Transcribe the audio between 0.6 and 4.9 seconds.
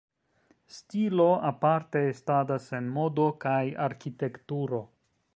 Stilo aparte estadas en modo kaj arkitekturo.